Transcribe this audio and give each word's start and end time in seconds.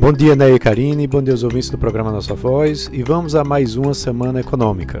Bom 0.00 0.12
dia, 0.12 0.36
Ney 0.36 0.54
e 0.54 0.58
Karine, 0.60 1.08
bom 1.08 1.20
dia 1.20 1.34
aos 1.34 1.42
ouvintes 1.42 1.70
do 1.70 1.76
programa 1.76 2.12
Nossa 2.12 2.32
Voz 2.32 2.88
e 2.92 3.02
vamos 3.02 3.34
a 3.34 3.42
mais 3.42 3.74
uma 3.74 3.92
semana 3.92 4.38
econômica. 4.38 5.00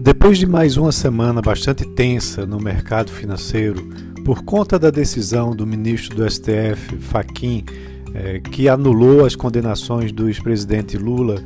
Depois 0.00 0.38
de 0.38 0.46
mais 0.46 0.76
uma 0.76 0.90
semana 0.90 1.40
bastante 1.40 1.86
tensa 1.86 2.44
no 2.44 2.58
mercado 2.58 3.12
financeiro, 3.12 3.88
por 4.24 4.42
conta 4.42 4.76
da 4.76 4.90
decisão 4.90 5.54
do 5.54 5.64
ministro 5.64 6.16
do 6.16 6.28
STF, 6.28 6.96
Faquim, 6.98 7.64
eh, 8.12 8.40
que 8.40 8.68
anulou 8.68 9.24
as 9.24 9.36
condenações 9.36 10.10
do 10.10 10.26
ex-presidente 10.26 10.98
Lula 10.98 11.36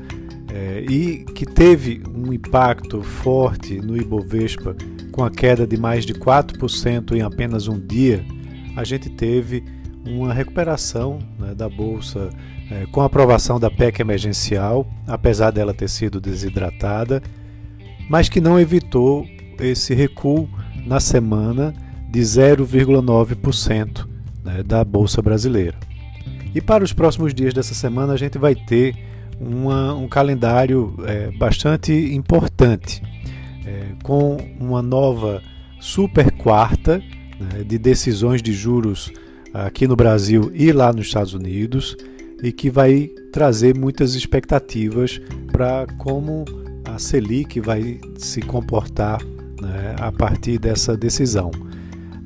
eh, 0.51 0.87
e 0.89 1.25
que 1.35 1.45
teve 1.45 2.03
um 2.13 2.33
impacto 2.33 3.03
forte 3.03 3.79
no 3.83 3.99
Ibovespa, 3.99 4.75
com 5.13 5.23
a 5.23 5.31
queda 5.31 5.67
de 5.67 5.77
mais 5.77 6.07
de 6.07 6.15
4% 6.15 7.13
em 7.13 7.21
apenas 7.21 7.69
um 7.69 7.79
dia, 7.79 8.25
a 8.75 8.83
gente 8.83 9.11
teve 9.11 9.63
uma 10.07 10.33
recuperação 10.35 11.19
da 11.55 11.69
Bolsa 11.69 12.31
eh, 12.71 12.87
com 12.93 13.01
a 13.01 13.07
aprovação 13.07 13.59
da 13.61 13.71
PEC 13.71 14.01
emergencial, 14.01 14.87
apesar 15.07 15.51
dela 15.51 15.73
ter 15.73 15.89
sido 15.89 16.21
desidratada 16.21 17.23
mas 18.09 18.29
que 18.29 18.41
não 18.41 18.59
evitou 18.59 19.27
esse 19.59 19.95
recuo 19.95 20.49
na 20.87 21.01
semana 21.01 21.75
de 22.11 22.21
0,9% 22.21 24.07
né, 24.45 24.63
da 24.63 24.85
Bolsa 24.85 25.23
Brasileira. 25.23 25.77
E 26.55 26.61
para 26.61 26.85
os 26.85 26.93
próximos 26.93 27.35
dias 27.35 27.53
dessa 27.53 27.75
semana 27.75 28.13
a 28.13 28.17
gente 28.17 28.39
vai 28.39 28.55
ter 28.55 28.95
uma, 29.41 29.95
um 29.95 30.07
calendário 30.07 30.95
é, 31.05 31.31
bastante 31.33 31.93
importante, 31.93 33.03
é, 33.67 33.87
com 34.03 34.37
uma 34.61 34.83
nova 34.83 35.43
super 35.81 36.31
quarta 36.31 36.99
né, 36.99 37.65
de 37.67 37.79
decisões 37.79 38.43
de 38.43 38.53
juros 38.53 39.11
aqui 39.55 39.87
no 39.87 39.95
Brasil 39.95 40.51
e 40.53 40.73
lá 40.73 40.93
nos 40.93 41.07
Estados 41.07 41.33
Unidos, 41.33 41.97
e 42.43 42.51
que 42.51 42.69
vai 42.69 43.09
trazer 43.33 43.79
muitas 43.79 44.15
expectativas 44.17 45.21
para 45.53 45.87
como 45.99 46.45
a 46.85 46.99
Selic 46.99 47.61
vai 47.61 48.01
se 48.17 48.43
comportar 48.43 49.23
né, 49.61 49.95
a 49.99 50.11
partir 50.11 50.59
dessa 50.59 50.97
decisão. 50.97 51.51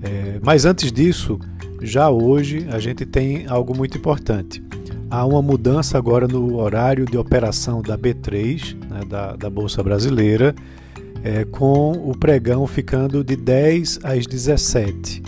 É, 0.03 0.41
mas 0.43 0.65
antes 0.65 0.91
disso, 0.91 1.39
já 1.83 2.09
hoje 2.09 2.67
a 2.71 2.79
gente 2.79 3.05
tem 3.05 3.47
algo 3.47 3.77
muito 3.77 3.99
importante. 3.99 4.63
Há 5.11 5.25
uma 5.25 5.41
mudança 5.41 5.97
agora 5.97 6.27
no 6.27 6.57
horário 6.57 7.07
de 7.07 7.17
operação 7.17 7.81
da 7.81 7.97
B3, 7.97 8.77
né, 8.89 9.01
da, 9.09 9.37
da, 9.37 9.49
Bolsa 9.49 9.83
Brasileira, 9.83 10.55
é, 11.23 11.45
com 11.45 11.93
o 11.93 12.17
pregão 12.17 12.67
ficando 12.67 13.25
de 13.25 13.37
10 13.37 14.01
às 14.03 14.27
17. 14.27 15.23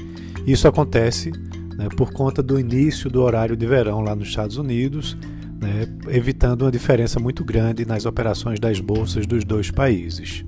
Isso 0.46 0.68
acontece 0.68 1.32
né, 1.80 1.88
por 1.96 2.12
conta 2.12 2.42
do 2.42 2.60
início 2.60 3.08
do 3.08 3.22
horário 3.22 3.56
de 3.56 3.66
verão 3.66 4.02
lá 4.02 4.14
nos 4.14 4.28
Estados 4.28 4.58
Unidos 4.58 5.16
né, 5.58 5.86
evitando 6.08 6.62
uma 6.62 6.70
diferença 6.70 7.18
muito 7.18 7.42
grande 7.42 7.86
nas 7.86 8.04
operações 8.04 8.60
das 8.60 8.78
bolsas 8.80 9.26
dos 9.26 9.44
dois 9.44 9.70
países. 9.70 10.44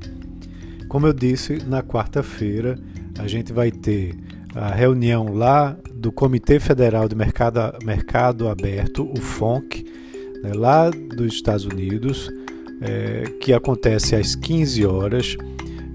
Como 0.88 1.06
eu 1.06 1.12
disse, 1.14 1.62
na 1.66 1.82
quarta-feira 1.82 2.78
a 3.18 3.26
gente 3.26 3.50
vai 3.50 3.70
ter 3.70 4.14
a 4.54 4.68
reunião 4.68 5.32
lá 5.32 5.74
do 5.94 6.12
Comitê 6.12 6.60
Federal 6.60 7.08
de 7.08 7.14
Mercado, 7.14 7.60
Mercado 7.82 8.48
Aberto, 8.48 9.10
o 9.10 9.18
FONC, 9.18 9.86
né, 10.42 10.52
lá 10.54 10.90
dos 10.90 11.32
Estados 11.32 11.64
Unidos, 11.64 12.30
é, 12.82 13.24
que 13.40 13.54
acontece 13.54 14.14
às 14.14 14.34
15 14.34 14.84
horas, 14.84 15.36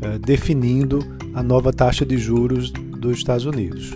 é, 0.02 0.18
definindo 0.18 1.00
a 1.36 1.44
nova 1.44 1.72
taxa 1.72 2.04
de 2.04 2.18
juros 2.18 2.72
dos 2.72 3.20
Estados 3.20 3.46
Unidos. 3.46 3.96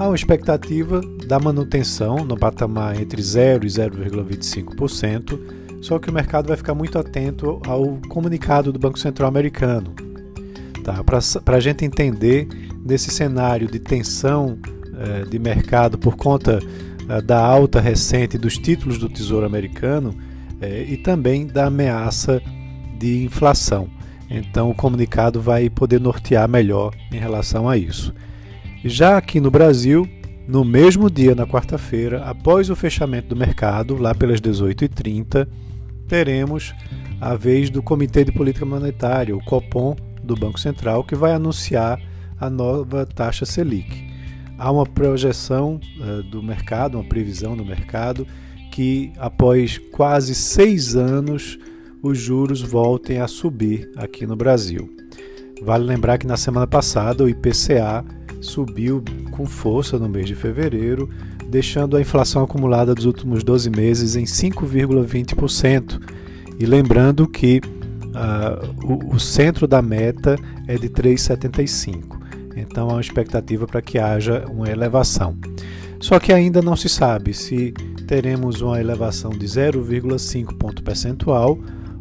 Há 0.00 0.06
uma 0.06 0.16
expectativa 0.16 1.02
da 1.26 1.38
manutenção 1.38 2.24
no 2.24 2.34
patamar 2.34 2.98
entre 2.98 3.20
0 3.20 3.66
e 3.66 3.68
0,25%, 3.68 5.38
só 5.82 5.98
que 5.98 6.08
o 6.08 6.12
mercado 6.12 6.48
vai 6.48 6.56
ficar 6.56 6.74
muito 6.74 6.98
atento 6.98 7.60
ao 7.66 7.98
comunicado 8.08 8.72
do 8.72 8.78
Banco 8.78 8.98
Central 8.98 9.28
americano. 9.28 9.94
Tá? 10.82 11.04
Para 11.04 11.58
a 11.58 11.60
gente 11.60 11.84
entender 11.84 12.48
desse 12.82 13.10
cenário 13.10 13.70
de 13.70 13.78
tensão 13.78 14.58
eh, 14.96 15.26
de 15.28 15.38
mercado 15.38 15.98
por 15.98 16.16
conta 16.16 16.60
eh, 17.06 17.20
da 17.20 17.38
alta 17.38 17.78
recente 17.78 18.38
dos 18.38 18.56
títulos 18.56 18.96
do 18.96 19.06
Tesouro 19.06 19.44
Americano 19.44 20.16
eh, 20.62 20.86
e 20.88 20.96
também 20.96 21.46
da 21.46 21.66
ameaça 21.66 22.40
de 22.98 23.22
inflação. 23.22 23.86
Então, 24.30 24.70
o 24.70 24.74
comunicado 24.74 25.42
vai 25.42 25.68
poder 25.68 26.00
nortear 26.00 26.48
melhor 26.48 26.94
em 27.12 27.18
relação 27.18 27.68
a 27.68 27.76
isso. 27.76 28.14
Já 28.84 29.18
aqui 29.18 29.40
no 29.40 29.50
Brasil, 29.50 30.08
no 30.48 30.64
mesmo 30.64 31.10
dia, 31.10 31.34
na 31.34 31.46
quarta-feira, 31.46 32.24
após 32.24 32.70
o 32.70 32.76
fechamento 32.76 33.28
do 33.28 33.36
mercado, 33.36 33.94
lá 33.96 34.14
pelas 34.14 34.40
18h30, 34.40 35.46
teremos 36.08 36.74
a 37.20 37.34
vez 37.34 37.68
do 37.68 37.82
Comitê 37.82 38.24
de 38.24 38.32
Política 38.32 38.64
Monetária, 38.64 39.36
o 39.36 39.44
COPOM, 39.44 39.94
do 40.22 40.34
Banco 40.34 40.58
Central, 40.58 41.04
que 41.04 41.14
vai 41.14 41.32
anunciar 41.32 42.00
a 42.38 42.48
nova 42.48 43.04
taxa 43.04 43.44
Selic. 43.44 44.08
Há 44.56 44.72
uma 44.72 44.86
projeção 44.86 45.78
uh, 45.98 46.22
do 46.22 46.42
mercado, 46.42 46.94
uma 46.96 47.04
previsão 47.04 47.54
do 47.54 47.64
mercado, 47.64 48.26
que 48.70 49.12
após 49.18 49.76
quase 49.92 50.34
seis 50.34 50.96
anos 50.96 51.58
os 52.02 52.18
juros 52.18 52.62
voltem 52.62 53.18
a 53.18 53.28
subir 53.28 53.90
aqui 53.96 54.26
no 54.26 54.36
Brasil. 54.36 54.88
Vale 55.62 55.84
lembrar 55.84 56.16
que 56.16 56.26
na 56.26 56.38
semana 56.38 56.66
passada 56.66 57.24
o 57.24 57.28
IPCA 57.28 58.04
subiu 58.40 59.02
com 59.30 59.46
força 59.46 59.98
no 59.98 60.08
mês 60.08 60.26
de 60.26 60.34
fevereiro, 60.34 61.08
deixando 61.48 61.96
a 61.96 62.00
inflação 62.00 62.42
acumulada 62.42 62.94
dos 62.94 63.04
últimos 63.04 63.42
12 63.44 63.70
meses 63.70 64.16
em 64.16 64.24
5,20%. 64.24 66.00
E 66.58 66.66
lembrando 66.66 67.26
que 67.26 67.60
uh, 67.60 68.86
o, 68.86 69.14
o, 69.16 69.20
centro 69.20 69.66
da 69.66 69.80
meta 69.80 70.36
é 70.66 70.76
de 70.76 70.88
3,75%. 70.88 72.20
Então 72.56 72.90
há 72.90 72.94
uma 72.94 73.00
expectativa 73.00 73.66
para 73.66 73.80
que 73.80 73.98
haja 73.98 74.44
uma 74.50 74.68
elevação. 74.68 75.36
Só 76.00 76.18
que 76.18 76.32
ainda 76.32 76.62
não 76.62 76.76
se 76.76 76.88
sabe 76.88 77.34
se 77.34 77.72
teremos 78.06 78.60
uma 78.60 78.80
elevação 78.80 79.30
de 79.30 79.46
0,5 79.46 80.56
ponto 80.56 80.82
percentual 80.82 81.58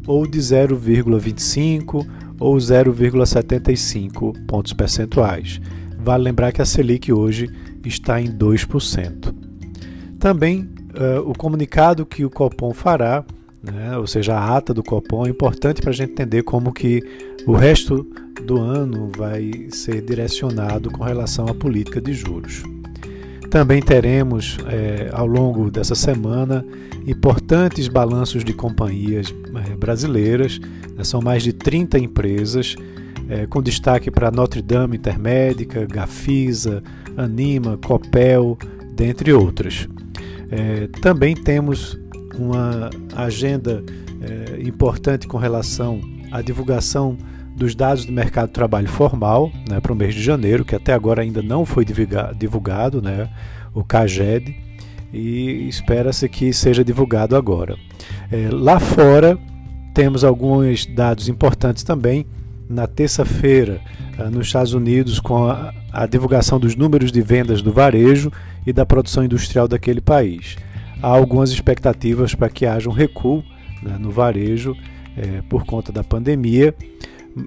ou 0.07 0.25
de 0.25 0.39
0,25 0.39 2.07
ou 2.39 2.55
0,75 2.55 4.45
pontos 4.45 4.73
percentuais. 4.73 5.59
Vale 5.99 6.23
lembrar 6.23 6.51
que 6.51 6.61
a 6.61 6.65
Selic 6.65 7.11
hoje 7.11 7.49
está 7.85 8.21
em 8.21 8.27
2%. 8.27 9.33
Também 10.17 10.69
uh, 10.95 11.29
o 11.29 11.33
comunicado 11.33 12.05
que 12.05 12.25
o 12.25 12.29
Copom 12.29 12.73
fará, 12.73 13.23
né, 13.61 13.97
ou 13.97 14.07
seja, 14.07 14.35
a 14.35 14.57
ata 14.57 14.73
do 14.73 14.83
Copom, 14.83 15.25
é 15.25 15.29
importante 15.29 15.81
para 15.81 15.89
a 15.89 15.93
gente 15.93 16.11
entender 16.11 16.43
como 16.43 16.73
que 16.73 17.01
o 17.45 17.53
resto 17.53 18.07
do 18.45 18.59
ano 18.59 19.11
vai 19.15 19.67
ser 19.69 20.01
direcionado 20.01 20.89
com 20.89 21.03
relação 21.03 21.47
à 21.47 21.53
política 21.53 22.01
de 22.01 22.13
juros. 22.13 22.63
Também 23.49 23.81
teremos 23.81 24.57
é, 24.67 25.09
ao 25.11 25.25
longo 25.25 25.71
dessa 25.71 25.95
semana 25.95 26.63
importantes 27.07 27.87
balanços 27.87 28.43
de 28.43 28.53
companhias 28.53 29.33
é, 29.65 29.75
brasileiras, 29.75 30.59
né, 30.95 31.03
são 31.03 31.21
mais 31.21 31.43
de 31.43 31.51
30 31.51 31.97
empresas 31.97 32.75
é, 33.29 33.45
com 33.45 33.61
destaque 33.61 34.09
para 34.09 34.31
Notre 34.31 34.61
Dame 34.61 34.97
Intermédica, 34.97 35.85
Gafisa, 35.85 36.81
Anima, 37.15 37.77
Copel, 37.77 38.57
dentre 38.93 39.31
outras. 39.31 39.87
É, 40.51 40.87
também 41.01 41.35
temos 41.35 41.97
uma 42.35 42.89
agenda 43.15 43.83
é, 44.21 44.61
importante 44.61 45.27
com 45.27 45.37
relação 45.37 46.01
à 46.31 46.41
divulgação 46.41 47.15
dos 47.55 47.75
dados 47.75 48.05
do 48.05 48.11
mercado 48.11 48.47
de 48.47 48.53
trabalho 48.53 48.87
formal 48.87 49.51
né, 49.69 49.79
para 49.79 49.93
o 49.93 49.95
mês 49.95 50.15
de 50.15 50.23
janeiro, 50.23 50.65
que 50.65 50.75
até 50.75 50.93
agora 50.93 51.21
ainda 51.21 51.41
não 51.41 51.65
foi 51.65 51.85
divulgado, 52.37 53.01
né, 53.01 53.29
o 53.73 53.83
CAGED, 53.83 54.55
e 55.11 55.67
espera-se 55.67 56.27
que 56.29 56.53
seja 56.53 56.83
divulgado 56.83 57.35
agora. 57.35 57.77
É, 58.31 58.49
lá 58.51 58.79
fora, 58.79 59.37
temos 59.93 60.23
alguns 60.23 60.85
dados 60.85 61.27
importantes 61.27 61.83
também 61.83 62.25
na 62.69 62.85
terça-feira 62.85 63.81
ah, 64.17 64.29
nos 64.29 64.47
Estados 64.47 64.73
Unidos 64.73 65.19
com 65.19 65.45
a, 65.45 65.73
a, 65.91 66.05
divulgação 66.05 66.59
dos 66.59 66.75
números 66.75 67.11
de 67.11 67.21
vendas 67.21 67.63
do 67.63 67.73
varejo 67.73 68.31
e 68.65 68.71
da 68.71 68.85
produção 68.85 69.23
industrial 69.23 69.67
daquele 69.67 69.99
país. 69.99 70.55
Há 71.01 71.07
algumas 71.07 71.49
expectativas 71.49 72.35
para 72.35 72.49
que 72.49 72.67
haja 72.67 72.87
um 72.87 72.93
recuo 72.93 73.43
né, 73.81 73.97
no 73.99 74.11
varejo 74.11 74.75
é, 75.17 75.41
por 75.49 75.65
conta 75.65 75.91
da 75.91 76.03
pandemia 76.03 76.75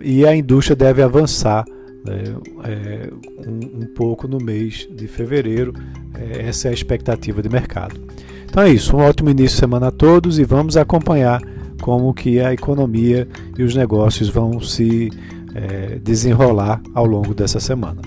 e 0.03 0.27
a 0.27 0.35
indústria 0.35 0.75
deve 0.75 1.03
avançar 1.03 1.65
né, 2.05 2.23
é, 2.65 3.11
um, 3.47 3.83
um, 3.83 3.95
pouco 3.95 4.27
no 4.27 4.39
mês 4.39 4.89
de 4.91 5.07
fevereiro. 5.07 5.73
É, 6.15 6.49
essa 6.49 6.67
é 6.67 6.71
a 6.73 6.75
expectativa 6.75 7.41
de 7.41 7.49
mercado. 7.49 8.01
Então 8.45 8.63
é 8.63 8.71
isso, 8.71 8.97
um 8.97 9.01
ótimo 9.01 9.31
início 9.31 9.55
de 9.55 9.61
semana 9.61 9.89
a 9.89 9.91
todos 9.93 10.39
e 10.39 10.45
vamos 10.45 10.77
acompanhar 10.77 11.41
como 11.83 12.15
que 12.15 12.41
a 12.41 12.55
economia 12.55 13.29
e 13.59 13.63
os 13.63 13.75
negócios 13.75 14.29
vão 14.29 14.61
se 14.61 15.11
é, 15.55 15.99
desenrolar 15.99 16.81
ao 16.95 17.05
longo 17.05 17.35
dessa 17.35 17.61
semana. 17.61 18.01